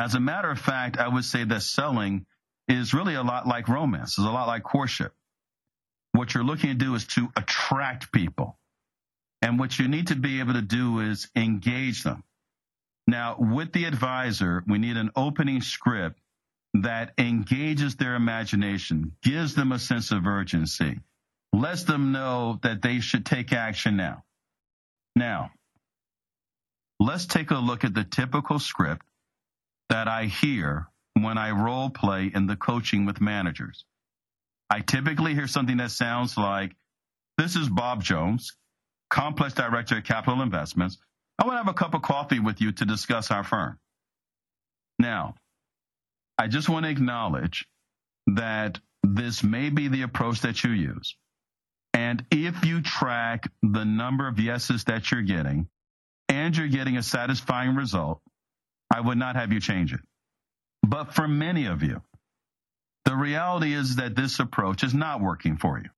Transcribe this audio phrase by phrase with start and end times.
[0.00, 2.24] As a matter of fact, I would say that selling
[2.68, 5.12] is really a lot like romance, is a lot like courtship.
[6.12, 8.58] What you're looking to do is to attract people.
[9.42, 12.24] And what you need to be able to do is engage them.
[13.06, 16.18] Now, with the advisor, we need an opening script
[16.72, 20.98] that engages their imagination, gives them a sense of urgency,
[21.52, 24.24] lets them know that they should take action now.
[25.14, 25.50] Now,
[26.98, 29.04] let's take a look at the typical script
[29.90, 33.84] that I hear when I role play in the coaching with managers.
[34.70, 36.74] I typically hear something that sounds like,
[37.36, 38.52] this is Bob Jones,
[39.10, 40.98] complex director at Capital Investments.
[41.38, 43.78] I want to have a cup of coffee with you to discuss our firm.
[44.98, 45.34] Now,
[46.38, 47.66] I just want to acknowledge
[48.28, 51.16] that this may be the approach that you use.
[51.94, 55.68] And if you track the number of yeses that you're getting
[56.28, 58.20] and you're getting a satisfying result,
[58.90, 60.00] I would not have you change it.
[60.82, 62.02] But for many of you,
[63.04, 65.90] the reality is that this approach is not working for you.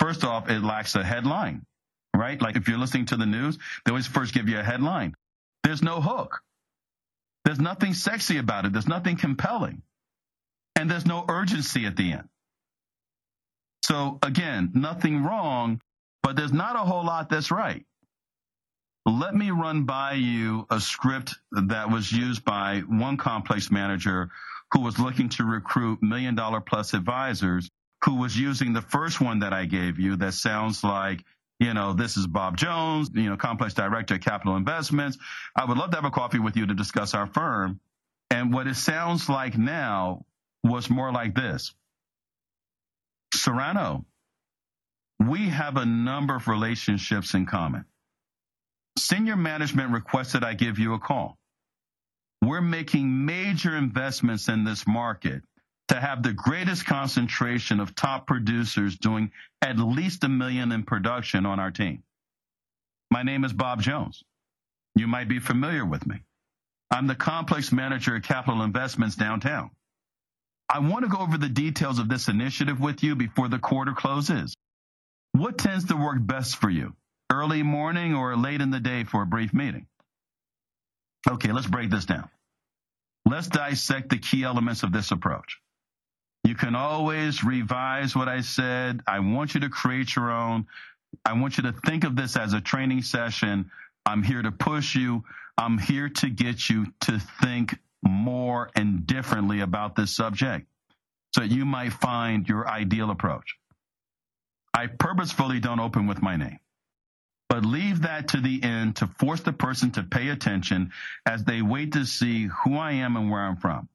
[0.00, 1.64] First off, it lacks a headline,
[2.14, 2.40] right?
[2.40, 5.14] Like if you're listening to the news, they always first give you a headline.
[5.64, 6.40] There's no hook.
[7.44, 8.72] There's nothing sexy about it.
[8.72, 9.82] There's nothing compelling.
[10.74, 12.28] And there's no urgency at the end.
[13.84, 15.80] So again, nothing wrong,
[16.22, 17.84] but there's not a whole lot that's right.
[19.06, 24.30] Let me run by you a script that was used by one complex manager
[24.72, 27.70] who was looking to recruit million dollar plus advisors
[28.04, 31.24] who was using the first one that I gave you that sounds like,
[31.60, 35.18] you know, this is Bob Jones, you know, complex director at Capital Investments.
[35.54, 37.78] I would love to have a coffee with you to discuss our firm.
[38.30, 40.24] And what it sounds like now
[40.64, 41.72] was more like this.
[43.32, 44.04] Serrano,
[45.20, 47.84] we have a number of relationships in common.
[48.98, 51.36] Senior management requested I give you a call.
[52.42, 55.42] We're making major investments in this market
[55.88, 59.30] to have the greatest concentration of top producers doing
[59.62, 62.02] at least a million in production on our team.
[63.10, 64.22] My name is Bob Jones.
[64.94, 66.22] You might be familiar with me.
[66.90, 69.70] I'm the complex manager at Capital Investments downtown.
[70.68, 73.92] I want to go over the details of this initiative with you before the quarter
[73.92, 74.54] closes.
[75.32, 76.94] What tends to work best for you?
[77.30, 79.86] Early morning or late in the day for a brief meeting?
[81.28, 82.28] Okay, let's break this down.
[83.24, 85.58] Let's dissect the key elements of this approach.
[86.44, 89.00] You can always revise what I said.
[89.06, 90.66] I want you to create your own.
[91.24, 93.70] I want you to think of this as a training session.
[94.04, 95.24] I'm here to push you.
[95.58, 100.66] I'm here to get you to think more and differently about this subject
[101.34, 103.56] so you might find your ideal approach.
[104.72, 106.60] I purposefully don't open with my name
[107.56, 110.92] but leave that to the end to force the person to pay attention
[111.24, 113.88] as they wait to see who I am and where I'm from.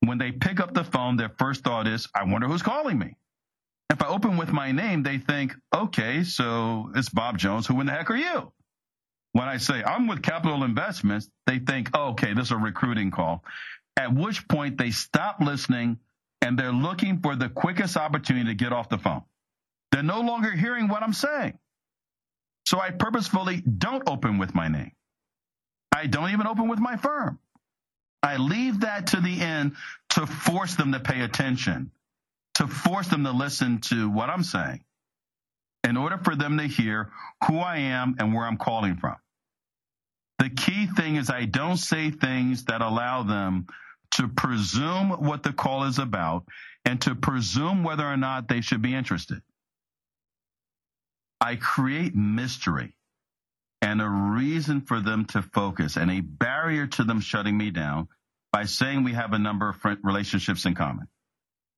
[0.00, 3.16] When they pick up the phone, their first thought is, I wonder who's calling me.
[3.88, 7.66] If I open with my name, they think, okay, so it's Bob Jones.
[7.66, 8.52] Who in the heck are you?
[9.32, 13.10] When I say I'm with Capital Investments, they think, oh, okay, this is a recruiting
[13.10, 13.42] call.
[13.96, 15.98] At which point they stop listening
[16.42, 19.22] and they're looking for the quickest opportunity to get off the phone.
[19.92, 21.58] They're no longer hearing what I'm saying.
[22.68, 24.92] So I purposefully don't open with my name.
[25.90, 27.38] I don't even open with my firm.
[28.22, 29.74] I leave that to the end
[30.10, 31.92] to force them to pay attention,
[32.56, 34.84] to force them to listen to what I'm saying
[35.82, 37.10] in order for them to hear
[37.46, 39.16] who I am and where I'm calling from.
[40.38, 43.66] The key thing is I don't say things that allow them
[44.16, 46.44] to presume what the call is about
[46.84, 49.40] and to presume whether or not they should be interested.
[51.40, 52.94] I create mystery
[53.80, 58.08] and a reason for them to focus and a barrier to them shutting me down
[58.52, 61.06] by saying we have a number of relationships in common.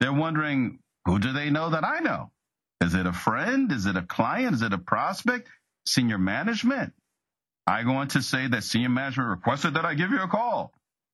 [0.00, 2.30] They're wondering, who do they know that I know?
[2.80, 3.70] Is it a friend?
[3.70, 4.54] Is it a client?
[4.54, 5.48] Is it a prospect?
[5.86, 6.92] Senior management?
[7.66, 10.72] I go on to say that senior management requested that I give you a call.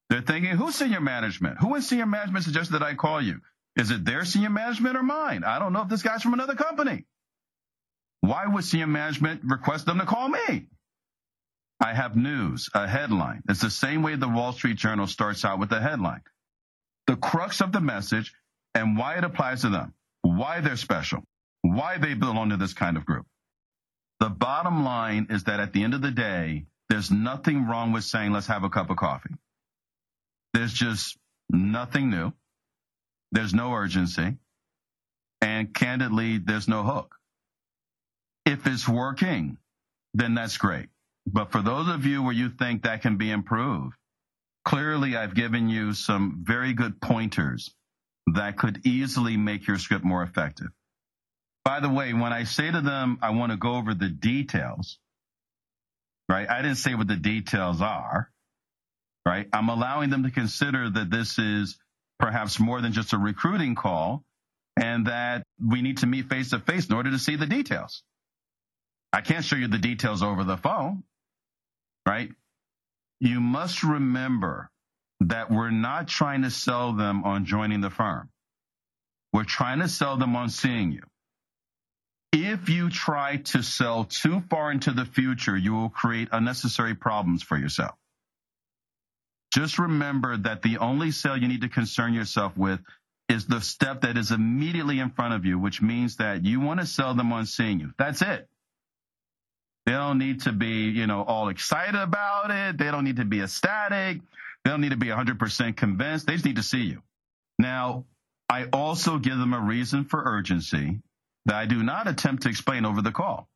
[0.09, 1.59] They're thinking, who's senior management?
[1.59, 3.41] Who in senior management suggested that I call you?
[3.77, 5.45] Is it their senior management or mine?
[5.45, 7.04] I don't know if this guy's from another company.
[8.20, 10.66] Why would senior management request them to call me?
[11.80, 13.42] I have news, a headline.
[13.48, 16.22] It's the same way the Wall Street Journal starts out with a headline.
[17.06, 18.34] The crux of the message
[18.74, 21.22] and why it applies to them, why they're special,
[21.62, 23.26] why they belong to this kind of group.
[24.20, 28.04] The bottom line is that at the end of the day, there's nothing wrong with
[28.04, 29.34] saying, let's have a cup of coffee.
[30.54, 31.16] There's just
[31.48, 32.32] nothing new.
[33.30, 34.36] There's no urgency.
[35.41, 37.15] And candidly, there's no hook.
[38.48, 39.59] If it's working,
[40.15, 40.89] then that's great.
[41.27, 43.95] But for those of you where you think that can be improved,
[44.65, 47.71] clearly I've given you some very good pointers
[48.34, 50.68] that could easily make your script more effective.
[51.65, 54.98] By the way, when I say to them, I want to go over the details,
[56.28, 56.51] right?
[56.51, 58.30] I didn't say what the details are,
[59.27, 59.48] right?
[59.53, 61.78] I'm allowing them to consider that this is
[62.18, 64.24] perhaps more than just a recruiting call
[64.80, 68.03] and that we need to meet face to face in order to see the details.
[69.13, 71.03] I can't show you the details over the phone,
[72.07, 72.31] right?
[73.21, 74.71] You must remember
[75.21, 78.28] that we're not trying to sell them on joining the firm.
[79.33, 81.03] We're trying to sell them on seeing you.
[82.33, 87.43] If you try to sell too far into the future, you will create unnecessary problems
[87.43, 87.95] for yourself.
[89.53, 92.81] Just remember that the only sale you need to concern yourself with
[93.28, 96.81] is the step that is immediately in front of you, which means that you want
[96.81, 97.93] to sell them on seeing you.
[97.99, 98.47] That's it.
[99.89, 102.77] They don't need to be, you know, all excited about it.
[102.77, 104.21] They don't need to be ecstatic.
[104.63, 106.27] They don't need to be 100% convinced.
[106.27, 107.03] They just need to see you.
[107.59, 108.05] Now,
[108.51, 110.99] I also give them a reason for urgency
[111.47, 113.49] that I do not attempt to explain over the call.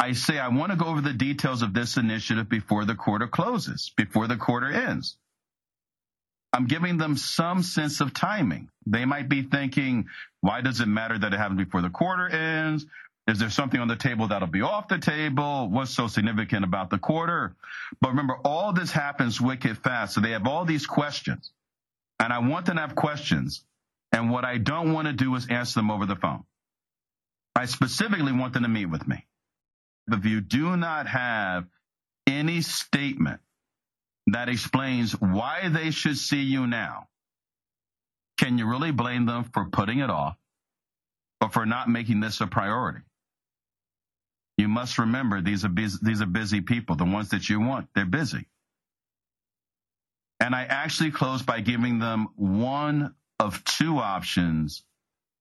[0.00, 3.28] I say I want to go over the details of this initiative before the quarter
[3.28, 5.16] closes, before the quarter ends.
[6.52, 8.68] I'm giving them some sense of timing.
[8.84, 10.08] They might be thinking,
[10.40, 12.84] why does it matter that it happens before the quarter ends?
[13.28, 15.68] Is there something on the table that'll be off the table?
[15.68, 17.54] What's so significant about the quarter?
[18.00, 20.14] But remember, all this happens wicked fast.
[20.14, 21.52] So they have all these questions.
[22.18, 23.62] And I want them to have questions.
[24.12, 26.44] And what I don't want to do is answer them over the phone.
[27.54, 29.26] I specifically want them to meet with me.
[30.10, 31.66] If you do not have
[32.26, 33.40] any statement
[34.28, 37.08] that explains why they should see you now,
[38.38, 40.36] can you really blame them for putting it off
[41.42, 43.00] or for not making this a priority?
[44.58, 46.96] You must remember these are busy, these are busy people.
[46.96, 48.46] The ones that you want, they're busy.
[50.40, 54.84] And I actually close by giving them one of two options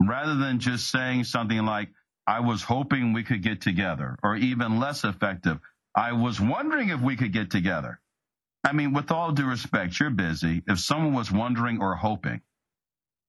[0.01, 1.89] rather than just saying something like,
[2.27, 5.59] I was hoping we could get together, or even less effective.
[5.95, 7.99] I was wondering if we could get together.
[8.63, 10.61] I mean, with all due respect, you're busy.
[10.67, 12.41] If someone was wondering or hoping,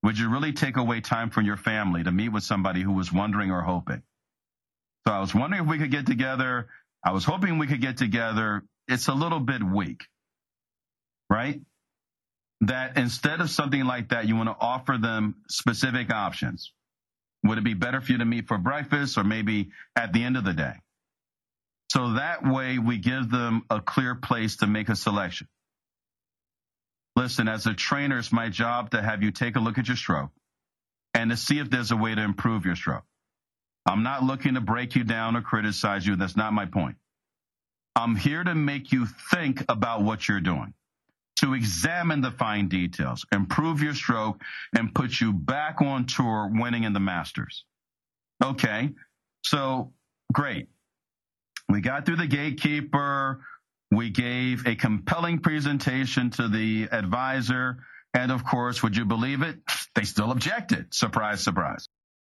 [0.03, 3.13] would you really take away time from your family to meet with somebody who was
[3.13, 4.03] wondering or hoping?
[5.07, 6.69] So I was wondering if we could get together.
[7.05, 8.63] I was hoping we could get together.
[8.89, 10.05] It's a little bit weak,
[11.31, 11.61] right?
[12.63, 16.73] That instead of something like that, you want to offer them specific options.
[17.45, 20.37] Would it be better for you to meet for breakfast or maybe at the end
[20.37, 20.75] of the day?
[21.91, 25.49] So that way we give them a clear place to make a selection.
[27.17, 29.97] Listen, as a trainer, it's my job to have you take a look at your
[29.97, 30.31] stroke
[31.15, 33.05] and to see if there's a way to improve your stroke.
[33.89, 36.15] I'm not looking to break you down or criticize you.
[36.15, 36.97] That's not my point.
[37.97, 40.75] I'm here to make you think about what you're doing,
[41.37, 44.43] to examine the fine details, improve your stroke,
[44.77, 47.65] and put you back on tour winning in the Masters.
[48.45, 48.91] Okay,
[49.43, 49.95] so
[50.33, 50.69] great.
[51.71, 53.41] We got through the gatekeeper.
[53.91, 57.79] We gave a compelling presentation to the advisor.
[58.13, 59.59] And of course, would you believe it?
[59.95, 60.93] They still objected.
[60.95, 61.89] Surprise, surprise.